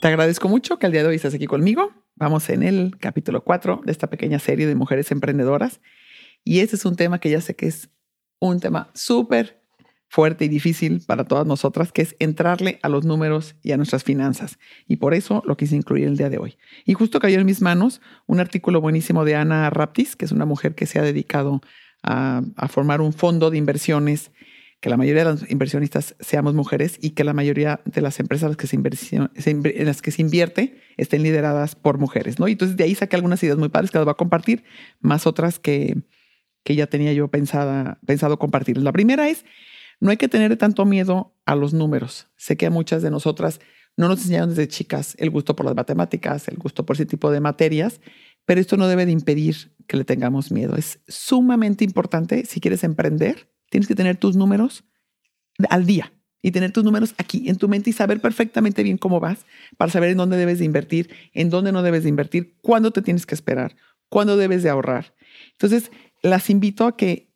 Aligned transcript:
Te 0.00 0.08
agradezco 0.08 0.48
mucho 0.48 0.78
que 0.78 0.86
al 0.86 0.92
día 0.92 1.02
de 1.02 1.08
hoy 1.08 1.16
estés 1.16 1.34
aquí 1.34 1.46
conmigo. 1.46 1.92
Vamos 2.16 2.48
en 2.48 2.62
el 2.62 2.96
capítulo 2.98 3.44
4 3.44 3.82
de 3.84 3.92
esta 3.92 4.08
pequeña 4.08 4.38
serie 4.38 4.66
de 4.66 4.74
mujeres 4.74 5.10
emprendedoras. 5.10 5.82
Y 6.42 6.60
este 6.60 6.76
es 6.76 6.86
un 6.86 6.96
tema 6.96 7.20
que 7.20 7.28
ya 7.28 7.42
sé 7.42 7.54
que 7.54 7.66
es 7.66 7.90
un 8.38 8.60
tema 8.60 8.90
súper 8.94 9.62
fuerte 10.08 10.46
y 10.46 10.48
difícil 10.48 11.02
para 11.06 11.24
todas 11.24 11.46
nosotras, 11.46 11.92
que 11.92 12.00
es 12.00 12.16
entrarle 12.18 12.78
a 12.82 12.88
los 12.88 13.04
números 13.04 13.56
y 13.62 13.72
a 13.72 13.76
nuestras 13.76 14.02
finanzas. 14.02 14.58
Y 14.88 14.96
por 14.96 15.12
eso 15.12 15.42
lo 15.44 15.58
quise 15.58 15.76
incluir 15.76 16.06
el 16.06 16.16
día 16.16 16.30
de 16.30 16.38
hoy. 16.38 16.56
Y 16.86 16.94
justo 16.94 17.20
cayó 17.20 17.38
en 17.38 17.44
mis 17.44 17.60
manos 17.60 18.00
un 18.26 18.40
artículo 18.40 18.80
buenísimo 18.80 19.26
de 19.26 19.36
Ana 19.36 19.68
Raptis, 19.68 20.16
que 20.16 20.24
es 20.24 20.32
una 20.32 20.46
mujer 20.46 20.74
que 20.74 20.86
se 20.86 20.98
ha 20.98 21.02
dedicado 21.02 21.60
a, 22.02 22.40
a 22.56 22.68
formar 22.68 23.02
un 23.02 23.12
fondo 23.12 23.50
de 23.50 23.58
inversiones 23.58 24.30
que 24.80 24.88
la 24.88 24.96
mayoría 24.96 25.24
de 25.24 25.32
los 25.32 25.50
inversionistas 25.50 26.16
seamos 26.20 26.54
mujeres 26.54 26.98
y 27.00 27.10
que 27.10 27.22
la 27.22 27.34
mayoría 27.34 27.80
de 27.84 28.00
las 28.00 28.18
empresas 28.18 28.44
en 28.44 28.48
las 28.48 28.56
que 30.02 30.10
se, 30.10 30.22
invierte 30.22 30.80
estén 30.96 31.22
lideradas 31.22 31.74
por 31.74 31.98
mujeres, 31.98 32.38
¿no? 32.38 32.48
Y 32.48 32.52
entonces 32.52 32.76
de 32.78 32.84
ahí 32.84 32.94
saqué 32.94 33.16
algunas 33.16 33.42
ideas 33.42 33.58
muy 33.58 33.68
padres 33.68 33.90
que 33.90 33.98
las 33.98 34.06
voy 34.06 34.12
a 34.12 34.16
compartir, 34.16 34.64
más 35.00 35.26
otras 35.26 35.58
que, 35.58 36.02
que 36.64 36.74
ya 36.76 36.86
tenía 36.86 37.12
yo 37.12 37.28
pensada, 37.28 37.98
pensado 38.06 38.38
compartir. 38.38 38.78
La 38.78 38.92
primera 38.92 39.28
es, 39.28 39.44
no 40.00 40.10
hay 40.10 40.16
que 40.16 40.28
tener 40.28 40.56
tanto 40.56 40.86
miedo 40.86 41.36
a 41.44 41.54
los 41.54 41.74
números. 41.74 42.28
Sé 42.36 42.56
que 42.56 42.66
a 42.66 42.70
muchas 42.70 43.02
de 43.02 43.10
nosotras 43.10 43.60
no 43.98 44.08
nos 44.08 44.20
enseñaron 44.20 44.48
desde 44.48 44.66
chicas 44.66 45.14
el 45.18 45.28
gusto 45.28 45.54
por 45.54 45.66
las 45.66 45.74
matemáticas, 45.74 46.48
el 46.48 46.56
gusto 46.56 46.86
por 46.86 46.96
ese 46.96 47.04
tipo 47.04 47.30
de 47.30 47.40
materias, 47.40 48.00
pero 48.46 48.62
esto 48.62 48.78
no 48.78 48.88
debe 48.88 49.04
de 49.04 49.12
impedir 49.12 49.74
que 49.86 49.98
le 49.98 50.04
tengamos 50.04 50.50
miedo. 50.50 50.76
Es 50.76 51.00
sumamente 51.06 51.84
importante 51.84 52.46
si 52.46 52.60
quieres 52.60 52.82
emprender 52.82 53.50
Tienes 53.70 53.88
que 53.88 53.94
tener 53.94 54.16
tus 54.16 54.36
números 54.36 54.84
al 55.70 55.86
día 55.86 56.12
y 56.42 56.50
tener 56.52 56.72
tus 56.72 56.84
números 56.84 57.14
aquí 57.18 57.48
en 57.48 57.56
tu 57.56 57.68
mente 57.68 57.90
y 57.90 57.92
saber 57.92 58.20
perfectamente 58.20 58.82
bien 58.82 58.98
cómo 58.98 59.20
vas 59.20 59.46
para 59.76 59.90
saber 59.90 60.10
en 60.10 60.18
dónde 60.18 60.36
debes 60.36 60.58
de 60.58 60.64
invertir, 60.64 61.10
en 61.32 61.50
dónde 61.50 61.72
no 61.72 61.82
debes 61.82 62.02
de 62.02 62.08
invertir, 62.08 62.56
cuándo 62.62 62.90
te 62.90 63.02
tienes 63.02 63.26
que 63.26 63.34
esperar, 63.34 63.76
cuándo 64.08 64.36
debes 64.36 64.62
de 64.62 64.70
ahorrar. 64.70 65.14
Entonces, 65.52 65.90
las 66.22 66.50
invito 66.50 66.86
a 66.86 66.96
que 66.96 67.30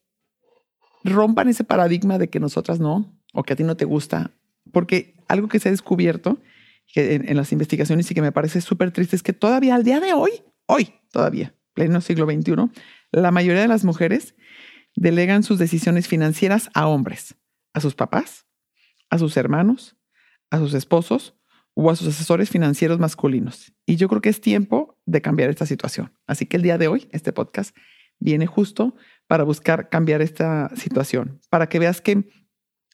rompan 1.05 1.49
ese 1.49 1.65
paradigma 1.65 2.19
de 2.19 2.29
que 2.29 2.41
nosotras 2.41 2.81
no 2.81 3.21
o 3.33 3.43
que 3.43 3.53
a 3.53 3.57
ti 3.57 3.65
no 3.65 3.77
te 3.77 3.85
gusta, 3.85 4.31
porque 4.73 5.15
algo 5.29 5.49
que 5.49 5.59
se 5.59 5.69
ha 5.69 5.73
descubierto 5.73 6.39
en, 6.95 7.29
en 7.29 7.37
las 7.37 7.53
investigaciones 7.53 8.11
y 8.11 8.15
que 8.15 8.23
me 8.23 8.33
parece 8.33 8.61
súper 8.61 8.91
triste 8.91 9.17
es 9.17 9.23
que 9.23 9.33
todavía 9.33 9.75
al 9.75 9.85
día 9.85 10.01
de 10.01 10.15
hoy, 10.15 10.31
hoy 10.67 10.95
todavía, 11.13 11.55
pleno 11.75 12.01
siglo 12.01 12.25
XXI, 12.25 12.55
la 13.13 13.31
mayoría 13.31 13.63
de 13.63 13.69
las 13.69 13.85
mujeres 13.85 14.35
delegan 14.95 15.43
sus 15.43 15.59
decisiones 15.59 16.09
financieras 16.09 16.71
a 16.75 16.87
hombres, 16.87 17.37
a 17.73 17.81
sus 17.81 17.95
papás, 17.95 18.47
a 19.11 19.19
sus 19.19 19.37
hermanos, 19.37 19.97
a 20.51 20.59
sus 20.59 20.75
esposos 20.75 21.37
o 21.75 21.91
a 21.91 21.97
sus 21.97 22.09
asesores 22.09 22.51
financieros 22.51 22.99
masculinos. 22.99 23.73
Y 23.87 23.97
yo 23.97 24.09
creo 24.09 24.21
que 24.21 24.29
es 24.29 24.41
tiempo 24.41 24.99
de 25.07 25.21
cambiar 25.21 25.51
esta 25.51 25.67
situación. 25.67 26.13
Así 26.27 26.47
que 26.47 26.57
el 26.57 26.63
día 26.63 26.79
de 26.79 26.89
hoy, 26.89 27.09
este 27.11 27.33
podcast 27.33 27.77
viene 28.21 28.47
justo 28.47 28.95
para 29.27 29.45
buscar 29.45 29.89
cambiar 29.89 30.23
esta 30.23 30.71
situación, 30.77 31.41
para 31.51 31.69
que 31.69 31.79
veas 31.79 32.01
que 32.01 32.29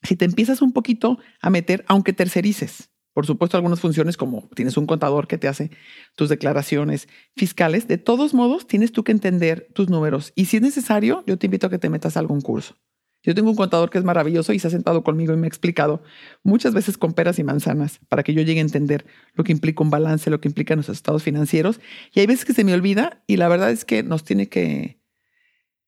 si 0.02 0.16
te 0.16 0.24
empiezas 0.24 0.62
un 0.62 0.72
poquito 0.72 1.18
a 1.42 1.50
meter, 1.50 1.84
aunque 1.88 2.12
tercerices, 2.12 2.90
por 3.12 3.26
supuesto, 3.26 3.56
algunas 3.56 3.80
funciones 3.80 4.16
como 4.16 4.48
tienes 4.54 4.76
un 4.76 4.86
contador 4.86 5.26
que 5.26 5.38
te 5.38 5.48
hace 5.48 5.70
tus 6.16 6.28
declaraciones 6.28 7.08
fiscales, 7.36 7.88
de 7.88 7.98
todos 7.98 8.34
modos 8.34 8.66
tienes 8.66 8.92
tú 8.92 9.04
que 9.04 9.12
entender 9.12 9.68
tus 9.74 9.88
números. 9.88 10.32
Y 10.36 10.46
si 10.46 10.58
es 10.58 10.62
necesario, 10.62 11.24
yo 11.26 11.38
te 11.38 11.46
invito 11.46 11.66
a 11.66 11.70
que 11.70 11.78
te 11.78 11.90
metas 11.90 12.16
a 12.16 12.20
algún 12.20 12.40
curso. 12.40 12.76
Yo 13.22 13.34
tengo 13.34 13.50
un 13.50 13.56
contador 13.56 13.90
que 13.90 13.98
es 13.98 14.04
maravilloso 14.04 14.52
y 14.54 14.58
se 14.58 14.68
ha 14.68 14.70
sentado 14.70 15.02
conmigo 15.02 15.34
y 15.34 15.36
me 15.36 15.46
ha 15.46 15.48
explicado 15.48 16.02
muchas 16.42 16.72
veces 16.72 16.96
con 16.96 17.12
peras 17.12 17.38
y 17.38 17.44
manzanas 17.44 18.00
para 18.08 18.22
que 18.22 18.32
yo 18.32 18.40
llegue 18.42 18.60
a 18.60 18.62
entender 18.62 19.04
lo 19.34 19.44
que 19.44 19.52
implica 19.52 19.82
un 19.82 19.90
balance, 19.90 20.30
lo 20.30 20.40
que 20.40 20.48
implica 20.48 20.74
nuestros 20.74 20.96
estados 20.96 21.22
financieros. 21.22 21.80
Y 22.14 22.20
hay 22.20 22.26
veces 22.26 22.46
que 22.46 22.54
se 22.54 22.64
me 22.64 22.72
olvida 22.72 23.22
y 23.26 23.36
la 23.36 23.48
verdad 23.48 23.70
es 23.70 23.84
que 23.84 24.02
nos 24.02 24.24
tiene 24.24 24.48
que 24.48 25.00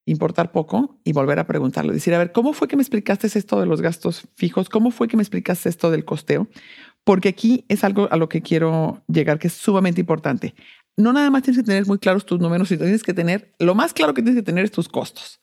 importar 0.04 0.53
poco 0.53 1.00
y 1.04 1.12
volver 1.12 1.39
a 1.39 1.47
preguntarlo. 1.47 1.93
Decir, 1.93 2.15
a 2.15 2.19
ver, 2.19 2.33
¿cómo 2.33 2.53
fue 2.53 2.69
que 2.69 2.77
me 2.77 2.83
explicaste 2.83 3.27
esto 3.27 3.60
de 3.60 3.66
los 3.66 3.81
gastos 3.81 4.28
fijos? 4.34 4.69
¿Cómo 4.69 4.91
fue 4.91 5.09
que 5.09 5.16
me 5.16 5.22
explicaste 5.22 5.69
esto 5.69 5.91
del 5.91 6.04
costeo? 6.04 6.49
Porque 7.05 7.29
aquí 7.29 7.65
es 7.69 7.85
algo 7.85 8.09
a 8.11 8.17
lo 8.17 8.29
que 8.29 8.43
quiero 8.43 9.03
llegar 9.09 9.39
que 9.39 9.49
es 9.49 9.55
sumamente 9.55 10.01
importante. 10.01 10.55
No 10.97 11.13
nada 11.13 11.31
más 11.31 11.43
tienes 11.43 11.63
que 11.63 11.67
tener 11.67 11.87
muy 11.87 11.99
claros 11.99 12.27
tus 12.27 12.39
números, 12.39 12.69
sino 12.69 12.83
tienes 12.83 13.03
que 13.03 13.15
tener, 13.15 13.53
lo 13.59 13.75
más 13.75 13.93
claro 13.93 14.15
que 14.15 14.23
tienes 14.23 14.41
que 14.41 14.45
tener 14.45 14.65
es 14.65 14.71
tus 14.71 14.89
costos. 14.89 15.41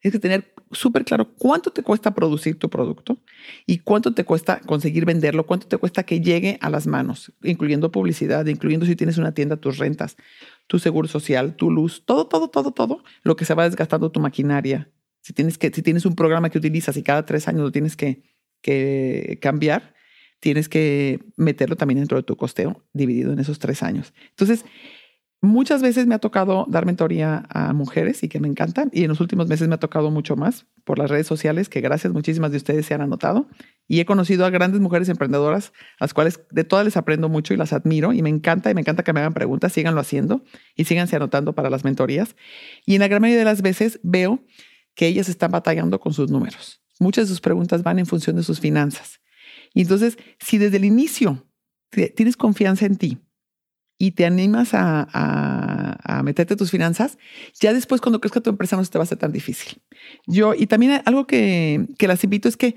Tienes 0.00 0.18
que 0.18 0.20
tener 0.20 0.52
súper 0.72 1.04
claro 1.04 1.32
cuánto 1.34 1.70
te 1.70 1.84
cuesta 1.84 2.12
producir 2.12 2.58
tu 2.58 2.68
producto 2.68 3.18
y 3.66 3.78
cuánto 3.78 4.12
te 4.12 4.24
cuesta 4.24 4.60
conseguir 4.60 5.04
venderlo, 5.04 5.46
cuánto 5.46 5.68
te 5.68 5.76
cuesta 5.76 6.02
que 6.02 6.20
llegue 6.20 6.58
a 6.60 6.70
las 6.70 6.88
manos, 6.88 7.32
incluyendo 7.42 7.92
publicidad, 7.92 8.46
incluyendo 8.46 8.84
si 8.84 8.96
tienes 8.96 9.16
una 9.18 9.32
tienda, 9.32 9.58
tus 9.58 9.78
rentas, 9.78 10.16
tu 10.66 10.80
seguro 10.80 11.06
social, 11.06 11.54
tu 11.54 11.70
luz, 11.70 12.04
todo, 12.04 12.26
todo, 12.26 12.48
todo, 12.48 12.72
todo, 12.72 13.04
lo 13.22 13.36
que 13.36 13.44
se 13.44 13.54
va 13.54 13.68
desgastando 13.68 14.10
tu 14.10 14.18
maquinaria. 14.18 14.90
Si 15.20 15.32
tienes, 15.32 15.56
que, 15.56 15.70
si 15.70 15.82
tienes 15.82 16.04
un 16.04 16.16
programa 16.16 16.50
que 16.50 16.58
utilizas 16.58 16.96
y 16.96 17.04
cada 17.04 17.24
tres 17.24 17.46
años 17.46 17.62
lo 17.62 17.70
tienes 17.70 17.94
que, 17.94 18.24
que 18.60 19.38
cambiar, 19.40 19.91
tienes 20.42 20.68
que 20.68 21.20
meterlo 21.36 21.76
también 21.76 22.00
dentro 22.00 22.16
de 22.16 22.24
tu 22.24 22.36
costeo 22.36 22.82
dividido 22.92 23.32
en 23.32 23.38
esos 23.38 23.60
tres 23.60 23.84
años. 23.84 24.12
Entonces, 24.30 24.64
muchas 25.40 25.82
veces 25.82 26.08
me 26.08 26.16
ha 26.16 26.18
tocado 26.18 26.66
dar 26.68 26.84
mentoría 26.84 27.44
a 27.48 27.72
mujeres 27.72 28.24
y 28.24 28.28
que 28.28 28.40
me 28.40 28.48
encantan 28.48 28.90
y 28.92 29.04
en 29.04 29.08
los 29.08 29.20
últimos 29.20 29.46
meses 29.46 29.68
me 29.68 29.76
ha 29.76 29.78
tocado 29.78 30.10
mucho 30.10 30.34
más 30.34 30.66
por 30.82 30.98
las 30.98 31.08
redes 31.08 31.28
sociales 31.28 31.68
que 31.68 31.80
gracias 31.80 32.12
muchísimas 32.12 32.50
de 32.50 32.56
ustedes 32.56 32.84
se 32.86 32.92
han 32.92 33.02
anotado 33.02 33.48
y 33.86 34.00
he 34.00 34.04
conocido 34.04 34.44
a 34.44 34.50
grandes 34.50 34.80
mujeres 34.80 35.08
emprendedoras, 35.08 35.72
las 36.00 36.12
cuales 36.12 36.40
de 36.50 36.64
todas 36.64 36.84
les 36.84 36.96
aprendo 36.96 37.28
mucho 37.28 37.54
y 37.54 37.56
las 37.56 37.72
admiro 37.72 38.12
y 38.12 38.20
me 38.20 38.28
encanta 38.28 38.68
y 38.68 38.74
me 38.74 38.80
encanta 38.80 39.04
que 39.04 39.12
me 39.12 39.20
hagan 39.20 39.34
preguntas, 39.34 39.72
síganlo 39.72 40.00
haciendo 40.00 40.42
y 40.74 40.86
síganse 40.86 41.14
anotando 41.14 41.54
para 41.54 41.70
las 41.70 41.84
mentorías. 41.84 42.34
Y 42.84 42.94
en 42.94 43.00
la 43.00 43.06
gran 43.06 43.22
mayoría 43.22 43.38
de 43.38 43.44
las 43.44 43.62
veces 43.62 44.00
veo 44.02 44.40
que 44.96 45.06
ellas 45.06 45.28
están 45.28 45.52
batallando 45.52 46.00
con 46.00 46.12
sus 46.12 46.32
números. 46.32 46.82
Muchas 46.98 47.26
de 47.26 47.28
sus 47.28 47.40
preguntas 47.40 47.84
van 47.84 48.00
en 48.00 48.06
función 48.06 48.34
de 48.34 48.42
sus 48.42 48.58
finanzas. 48.58 49.21
Y 49.74 49.82
entonces, 49.82 50.18
si 50.38 50.58
desde 50.58 50.76
el 50.76 50.84
inicio 50.84 51.46
tienes 51.90 52.36
confianza 52.36 52.86
en 52.86 52.96
ti 52.96 53.18
y 53.98 54.12
te 54.12 54.24
animas 54.24 54.74
a, 54.74 55.06
a, 55.12 56.22
meterte 56.22 56.56
tus 56.56 56.70
finanzas, 56.70 57.18
ya 57.60 57.72
después 57.72 58.00
cuando 58.00 58.20
crezca 58.20 58.40
tu 58.40 58.50
empresa 58.50 58.76
no 58.76 58.84
se 58.84 58.90
te 58.90 58.98
va 58.98 59.02
a 59.02 59.04
hacer 59.04 59.18
tan 59.18 59.32
difícil. 59.32 59.82
Yo, 60.26 60.54
y 60.54 60.66
también 60.66 61.02
algo 61.04 61.26
que, 61.26 61.86
que 61.98 62.08
las 62.08 62.24
invito 62.24 62.48
es 62.48 62.56
que 62.56 62.76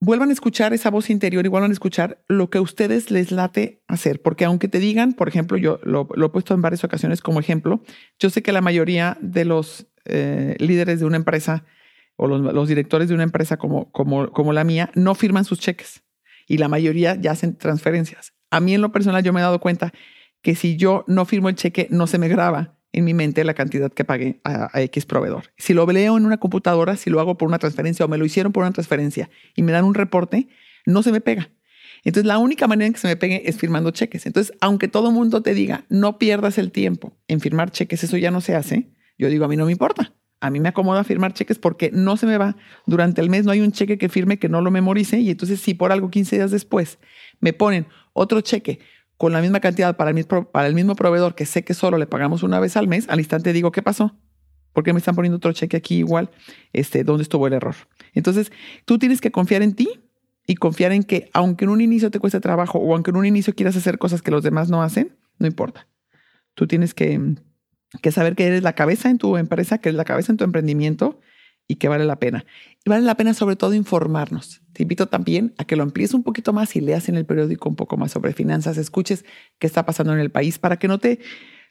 vuelvan 0.00 0.30
a 0.30 0.32
escuchar 0.32 0.72
esa 0.72 0.90
voz 0.90 1.10
interior 1.10 1.44
y 1.44 1.48
vuelvan 1.48 1.70
a 1.70 1.74
escuchar 1.74 2.22
lo 2.26 2.50
que 2.50 2.58
a 2.58 2.62
ustedes 2.62 3.10
les 3.10 3.30
late 3.30 3.82
hacer. 3.86 4.22
Porque 4.22 4.44
aunque 4.44 4.68
te 4.68 4.78
digan, 4.78 5.12
por 5.12 5.28
ejemplo, 5.28 5.58
yo 5.58 5.78
lo, 5.84 6.08
lo 6.14 6.26
he 6.26 6.30
puesto 6.30 6.54
en 6.54 6.62
varias 6.62 6.82
ocasiones 6.84 7.20
como 7.20 7.38
ejemplo, 7.38 7.82
yo 8.18 8.30
sé 8.30 8.42
que 8.42 8.52
la 8.52 8.62
mayoría 8.62 9.18
de 9.20 9.44
los 9.44 9.86
eh, 10.06 10.56
líderes 10.58 11.00
de 11.00 11.06
una 11.06 11.18
empresa 11.18 11.64
o 12.20 12.26
los, 12.26 12.68
directores 12.68 13.08
de 13.08 13.14
una 13.14 13.22
empresa 13.22 13.56
como, 13.56 13.90
como, 13.92 14.30
como 14.30 14.52
la 14.52 14.62
mía 14.62 14.90
no 14.94 15.14
firman 15.14 15.46
sus 15.46 15.58
cheques 15.58 16.02
y 16.46 16.58
la 16.58 16.68
mayoría 16.68 17.14
ya 17.14 17.30
hacen 17.30 17.56
transferencias. 17.56 18.34
A 18.50 18.60
mí 18.60 18.74
en 18.74 18.82
lo 18.82 18.92
personal 18.92 19.22
yo 19.22 19.32
me 19.32 19.40
he 19.40 19.42
dado 19.42 19.58
cuenta 19.58 19.94
que 20.42 20.54
si 20.54 20.76
yo 20.76 21.04
no 21.06 21.24
firmo 21.24 21.48
el 21.48 21.54
cheque 21.54 21.88
no 21.90 22.06
se 22.06 22.18
me 22.18 22.28
graba 22.28 22.76
en 22.92 23.06
mi 23.06 23.14
mente 23.14 23.42
la 23.42 23.54
cantidad 23.54 23.90
que 23.90 24.04
pagué 24.04 24.42
a, 24.44 24.68
X 24.82 25.06
proveedor. 25.06 25.44
Si 25.56 25.72
lo 25.72 25.86
leo 25.86 26.18
en 26.18 26.26
una 26.26 26.36
computadora, 26.36 26.96
si 26.96 27.08
lo 27.08 27.20
hago 27.20 27.38
por 27.38 27.48
una 27.48 27.58
transferencia 27.58 28.04
o 28.04 28.08
me 28.08 28.18
lo 28.18 28.26
hicieron 28.26 28.52
por 28.52 28.64
una 28.64 28.72
transferencia 28.72 29.30
y 29.56 29.62
me 29.62 29.72
dan 29.72 29.86
un 29.86 29.94
reporte, 29.94 30.48
no 30.84 31.02
se 31.02 31.12
me 31.12 31.22
pega. 31.22 31.48
Entonces, 32.04 32.26
la 32.26 32.36
única 32.36 32.66
manera 32.66 32.86
en 32.86 32.92
que 32.92 32.98
se 32.98 33.08
me 33.08 33.16
pegue 33.16 33.48
es 33.48 33.56
firmando 33.56 33.92
cheques. 33.92 34.26
Entonces, 34.26 34.54
aunque 34.60 34.88
todo 34.88 35.08
el 35.08 35.14
mundo 35.14 35.42
te 35.42 35.54
diga, 35.54 35.84
no 35.88 36.18
pierdas 36.18 36.58
el 36.58 36.70
tiempo 36.70 37.16
en 37.28 37.40
firmar 37.40 37.70
cheques, 37.70 38.04
eso 38.04 38.18
ya 38.18 38.30
no 38.30 38.42
se 38.42 38.54
hace, 38.54 38.90
yo 39.16 39.28
digo, 39.28 39.46
a 39.46 39.48
mí 39.48 39.56
no 39.56 39.64
me 39.64 39.72
importa 39.72 40.14
a 40.40 40.50
mí 40.50 40.58
me 40.58 40.70
acomoda 40.70 41.04
firmar 41.04 41.34
cheques 41.34 41.58
porque 41.58 41.90
no 41.92 42.16
se 42.16 42.26
me 42.26 42.38
va. 42.38 42.56
Durante 42.86 43.20
el 43.20 43.28
mes 43.28 43.44
no 43.44 43.52
hay 43.52 43.60
un 43.60 43.72
cheque 43.72 43.98
que 43.98 44.08
firme 44.08 44.38
que 44.38 44.48
no 44.48 44.62
lo 44.62 44.70
memorice 44.70 45.20
y 45.20 45.30
entonces 45.30 45.60
si 45.60 45.74
por 45.74 45.92
algo 45.92 46.10
15 46.10 46.36
días 46.36 46.50
después 46.50 46.98
me 47.40 47.52
ponen 47.52 47.86
otro 48.12 48.40
cheque 48.40 48.80
con 49.18 49.32
la 49.32 49.42
misma 49.42 49.60
cantidad 49.60 49.96
para 49.96 50.10
el, 50.10 50.74
mismo 50.74 50.96
proveedor 50.96 51.34
que 51.34 51.44
sé 51.44 51.62
que 51.62 51.74
solo 51.74 51.98
le 51.98 52.06
pagamos 52.06 52.42
una 52.42 52.58
vez 52.58 52.78
al 52.78 52.88
mes, 52.88 53.06
al 53.10 53.18
instante 53.20 53.52
digo, 53.52 53.70
¿qué 53.70 53.82
pasó? 53.82 54.16
¿Por 54.72 54.82
qué 54.82 54.94
me 54.94 54.98
están 54.98 55.14
poniendo 55.14 55.36
otro 55.36 55.52
cheque 55.52 55.76
aquí 55.76 55.96
igual? 55.96 56.30
Este, 56.72 57.04
¿Dónde 57.04 57.24
estuvo 57.24 57.46
el 57.46 57.52
error? 57.52 57.74
Entonces, 58.14 58.50
tú 58.86 58.98
tienes 58.98 59.20
que 59.20 59.30
confiar 59.30 59.60
en 59.62 59.74
ti 59.74 60.00
y 60.46 60.54
confiar 60.54 60.92
en 60.92 61.02
que 61.02 61.28
aunque 61.34 61.66
en 61.66 61.70
un 61.70 61.82
inicio 61.82 62.10
te 62.10 62.18
cueste 62.18 62.40
trabajo 62.40 62.78
o 62.78 62.94
aunque 62.94 63.10
en 63.10 63.16
un 63.18 63.26
inicio 63.26 63.54
quieras 63.54 63.76
hacer 63.76 63.98
cosas 63.98 64.22
que 64.22 64.30
los 64.30 64.42
demás 64.42 64.70
no 64.70 64.82
hacen, 64.82 65.18
no 65.38 65.46
importa. 65.46 65.86
Tú 66.54 66.66
tienes 66.66 66.94
que 66.94 67.20
que 68.02 68.12
saber 68.12 68.36
que 68.36 68.46
eres 68.46 68.62
la 68.62 68.74
cabeza 68.74 69.10
en 69.10 69.18
tu 69.18 69.36
empresa, 69.36 69.78
que 69.78 69.88
eres 69.88 69.96
la 69.96 70.04
cabeza 70.04 70.32
en 70.32 70.38
tu 70.38 70.44
emprendimiento 70.44 71.20
y 71.66 71.76
que 71.76 71.88
vale 71.88 72.04
la 72.04 72.16
pena. 72.16 72.44
Y 72.84 72.90
vale 72.90 73.04
la 73.04 73.16
pena 73.16 73.34
sobre 73.34 73.56
todo 73.56 73.74
informarnos. 73.74 74.62
Te 74.72 74.82
invito 74.82 75.06
también 75.06 75.54
a 75.58 75.64
que 75.64 75.76
lo 75.76 75.82
amplíes 75.82 76.14
un 76.14 76.22
poquito 76.22 76.52
más 76.52 76.74
y 76.76 76.80
leas 76.80 77.08
en 77.08 77.16
el 77.16 77.26
periódico 77.26 77.68
un 77.68 77.76
poco 77.76 77.96
más 77.96 78.12
sobre 78.12 78.32
finanzas, 78.32 78.76
escuches 78.76 79.24
qué 79.58 79.66
está 79.66 79.86
pasando 79.86 80.12
en 80.12 80.20
el 80.20 80.30
país 80.30 80.58
para 80.58 80.78
que 80.78 80.88
no 80.88 80.98
te 80.98 81.20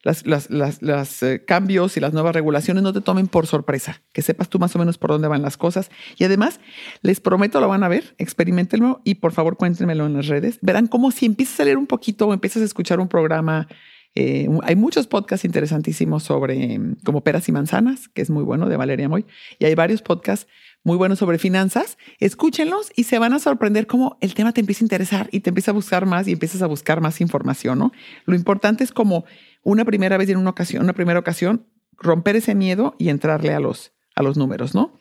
los 0.04 1.24
eh, 1.24 1.44
cambios 1.46 1.98
y 1.98 2.00
las 2.00 2.14
nuevas 2.14 2.34
regulaciones 2.34 2.84
no 2.84 2.94
te 2.94 3.02
tomen 3.02 3.28
por 3.28 3.48
sorpresa, 3.48 4.02
que 4.14 4.22
sepas 4.22 4.48
tú 4.48 4.58
más 4.58 4.74
o 4.76 4.80
menos 4.80 4.98
por 4.98 5.10
dónde 5.10 5.28
van 5.28 5.42
las 5.42 5.58
cosas. 5.58 5.92
Y 6.18 6.24
además, 6.24 6.62
les 7.02 7.20
prometo, 7.20 7.60
lo 7.60 7.68
van 7.68 7.84
a 7.84 7.90
ver, 7.90 8.16
experimentenlo 8.18 9.02
y 9.04 9.16
por 9.16 9.34
favor 9.34 9.58
cuéntenmelo 9.58 10.06
en 10.06 10.14
las 10.14 10.28
redes. 10.28 10.60
Verán 10.62 10.88
cómo 10.88 11.12
si 11.12 11.26
empiezas 11.26 11.60
a 11.60 11.66
leer 11.66 11.78
un 11.78 11.88
poquito 11.88 12.28
o 12.28 12.34
empiezas 12.34 12.62
a 12.62 12.66
escuchar 12.66 13.00
un 13.00 13.10
programa 13.10 13.68
eh, 14.16 14.50
hay 14.64 14.76
muchos 14.76 15.08
podcasts 15.08 15.46
interesantísimos 15.46 16.24
sobre 16.24 16.80
como 17.06 17.24
peras 17.24 17.48
y 17.48 17.52
manzanas, 17.52 18.08
que 18.10 18.22
es 18.22 18.30
muy 18.30 18.44
bueno, 18.44 18.68
de 18.68 18.78
Valeria 18.78 19.08
Moy. 19.08 19.26
Y 19.60 19.66
hay 19.66 19.76
varios 19.76 20.02
podcasts 20.02 20.48
muy 20.84 20.98
buenos 20.98 21.20
sobre 21.20 21.38
finanzas. 21.38 21.98
Escúchenlos 22.20 22.92
y 22.96 23.04
se 23.04 23.20
van 23.20 23.34
a 23.34 23.40
sorprender 23.40 23.88
cómo 23.88 24.18
el 24.22 24.34
tema 24.34 24.52
te 24.52 24.62
empieza 24.62 24.84
a 24.84 24.86
interesar 24.86 25.30
y 25.32 25.42
te 25.42 25.50
empieza 25.50 25.72
a 25.72 25.74
buscar 25.74 26.06
más 26.06 26.28
y 26.28 26.32
empiezas 26.32 26.62
a 26.62 26.68
buscar 26.68 27.02
más 27.02 27.22
información, 27.22 27.80
¿no? 27.80 27.92
Lo 28.26 28.36
importante 28.36 28.84
es 28.84 28.92
como 28.92 29.26
una 29.64 29.86
primera 29.86 30.18
vez 30.18 30.30
en 30.30 30.38
una 30.38 30.50
ocasión, 30.50 30.84
una 30.84 30.94
primera 30.94 31.20
ocasión, 31.20 31.68
romper 31.98 32.36
ese 32.36 32.56
miedo 32.56 32.96
y 32.98 33.10
entrarle 33.10 33.54
a 33.54 33.60
los, 33.60 33.94
a 34.16 34.24
los 34.24 34.38
números, 34.38 34.74
¿no? 34.74 34.98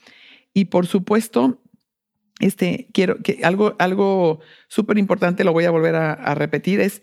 Y 0.52 0.66
por 0.66 0.86
supuesto, 0.86 1.62
este, 2.40 2.88
quiero 2.92 3.22
que 3.22 3.40
algo, 3.44 3.74
algo 3.78 4.40
súper 4.68 4.98
importante, 4.98 5.44
lo 5.44 5.52
voy 5.52 5.64
a 5.64 5.70
volver 5.70 5.94
a 5.94 6.34
repetir, 6.34 6.80
es 6.80 7.02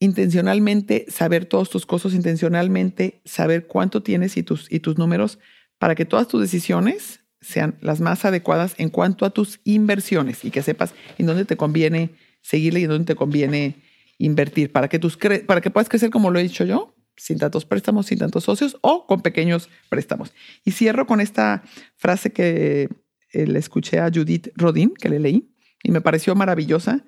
intencionalmente 0.00 1.06
saber 1.08 1.46
todos 1.46 1.70
tus 1.70 1.86
costos, 1.86 2.14
intencionalmente 2.14 3.20
saber 3.24 3.66
cuánto 3.66 4.02
tienes 4.02 4.36
y 4.36 4.42
tus, 4.42 4.70
y 4.70 4.80
tus 4.80 4.98
números 4.98 5.38
para 5.78 5.94
que 5.94 6.04
todas 6.04 6.28
tus 6.28 6.40
decisiones 6.40 7.20
sean 7.40 7.76
las 7.80 8.00
más 8.00 8.24
adecuadas 8.24 8.74
en 8.78 8.90
cuanto 8.90 9.24
a 9.24 9.30
tus 9.30 9.60
inversiones 9.64 10.44
y 10.44 10.50
que 10.50 10.62
sepas 10.62 10.94
en 11.18 11.26
dónde 11.26 11.44
te 11.44 11.56
conviene 11.56 12.10
seguirle 12.42 12.80
y 12.80 12.84
en 12.84 12.90
dónde 12.90 13.06
te 13.06 13.16
conviene 13.16 13.76
invertir 14.18 14.72
para 14.72 14.88
que, 14.88 14.98
tus 14.98 15.16
para 15.16 15.60
que 15.60 15.70
puedas 15.70 15.88
crecer 15.88 16.10
como 16.10 16.30
lo 16.30 16.38
he 16.38 16.42
dicho 16.42 16.64
yo, 16.64 16.94
sin 17.16 17.38
tantos 17.38 17.64
préstamos, 17.64 18.06
sin 18.06 18.18
tantos 18.18 18.44
socios 18.44 18.76
o 18.80 19.06
con 19.06 19.22
pequeños 19.22 19.68
préstamos. 19.88 20.32
Y 20.64 20.72
cierro 20.72 21.06
con 21.06 21.20
esta 21.20 21.62
frase 21.96 22.32
que 22.32 22.88
eh, 23.32 23.46
le 23.46 23.58
escuché 23.58 23.98
a 24.00 24.10
Judith 24.12 24.48
Rodin, 24.56 24.94
que 24.94 25.08
le 25.08 25.18
leí, 25.20 25.54
y 25.82 25.90
me 25.90 26.00
pareció 26.00 26.34
maravillosa 26.34 27.04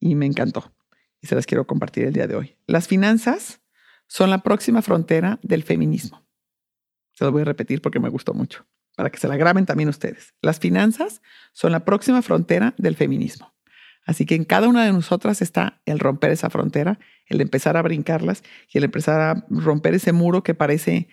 y 0.00 0.14
me 0.14 0.26
encantó 0.26 0.72
y 1.20 1.26
se 1.26 1.34
las 1.34 1.46
quiero 1.46 1.66
compartir 1.66 2.04
el 2.04 2.12
día 2.12 2.26
de 2.26 2.36
hoy. 2.36 2.56
Las 2.66 2.88
finanzas 2.88 3.60
son 4.06 4.30
la 4.30 4.42
próxima 4.42 4.82
frontera 4.82 5.38
del 5.42 5.62
feminismo. 5.62 6.26
Se 7.12 7.24
lo 7.24 7.32
voy 7.32 7.42
a 7.42 7.46
repetir 7.46 7.82
porque 7.82 8.00
me 8.00 8.08
gustó 8.08 8.34
mucho, 8.34 8.66
para 8.96 9.10
que 9.10 9.18
se 9.18 9.28
la 9.28 9.36
graben 9.36 9.66
también 9.66 9.88
ustedes. 9.88 10.34
Las 10.40 10.60
finanzas 10.60 11.20
son 11.52 11.72
la 11.72 11.84
próxima 11.84 12.22
frontera 12.22 12.74
del 12.78 12.96
feminismo. 12.96 13.54
Así 14.06 14.24
que 14.24 14.34
en 14.34 14.44
cada 14.44 14.68
una 14.68 14.84
de 14.84 14.92
nosotras 14.92 15.42
está 15.42 15.82
el 15.84 15.98
romper 15.98 16.30
esa 16.30 16.48
frontera, 16.48 16.98
el 17.26 17.42
empezar 17.42 17.76
a 17.76 17.82
brincarlas 17.82 18.42
y 18.72 18.78
el 18.78 18.84
empezar 18.84 19.20
a 19.20 19.46
romper 19.50 19.94
ese 19.94 20.12
muro 20.12 20.42
que 20.42 20.54
parece 20.54 21.08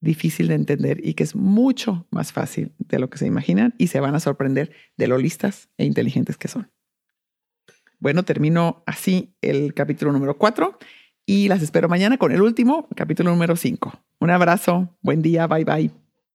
difícil 0.00 0.48
de 0.48 0.54
entender 0.54 1.04
y 1.04 1.14
que 1.14 1.24
es 1.24 1.34
mucho 1.34 2.06
más 2.10 2.32
fácil 2.32 2.72
de 2.78 3.00
lo 3.00 3.10
que 3.10 3.18
se 3.18 3.26
imaginan 3.26 3.74
y 3.78 3.88
se 3.88 3.98
van 3.98 4.14
a 4.14 4.20
sorprender 4.20 4.70
de 4.96 5.08
lo 5.08 5.18
listas 5.18 5.70
e 5.76 5.86
inteligentes 5.86 6.36
que 6.36 6.46
son. 6.46 6.70
Bueno, 8.04 8.22
termino 8.22 8.82
así 8.84 9.34
el 9.40 9.72
capítulo 9.72 10.12
número 10.12 10.36
4 10.36 10.78
y 11.24 11.48
las 11.48 11.62
espero 11.62 11.88
mañana 11.88 12.18
con 12.18 12.32
el 12.32 12.42
último, 12.42 12.86
capítulo 12.94 13.30
número 13.30 13.56
5. 13.56 13.94
Un 14.20 14.30
abrazo, 14.30 14.94
buen 15.00 15.22
día, 15.22 15.46
bye 15.46 15.64
bye. 15.64 16.03